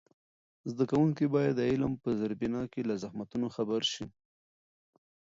[0.71, 4.05] زده کوونکي باید د علم په زېربنا کې له زحمتونو خبر سي.